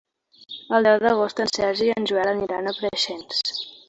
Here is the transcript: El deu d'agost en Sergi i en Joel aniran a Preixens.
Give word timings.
El 0.77 0.87
deu 0.87 0.95
d'agost 1.03 1.41
en 1.45 1.51
Sergi 1.57 1.85
i 1.87 1.91
en 1.97 2.07
Joel 2.13 2.31
aniran 2.31 2.71
a 2.73 2.73
Preixens. 2.79 3.43